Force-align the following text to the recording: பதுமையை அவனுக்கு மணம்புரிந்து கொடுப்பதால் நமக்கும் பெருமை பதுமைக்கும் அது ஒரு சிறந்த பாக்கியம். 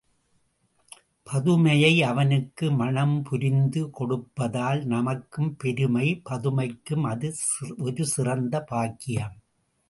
பதுமையை 1.23 2.03
அவனுக்கு 2.03 2.71
மணம்புரிந்து 2.71 3.81
கொடுப்பதால் 3.99 4.81
நமக்கும் 4.85 5.55
பெருமை 5.55 6.21
பதுமைக்கும் 6.29 7.03
அது 7.03 7.35
ஒரு 7.77 8.05
சிறந்த 8.05 8.63
பாக்கியம். 8.63 9.37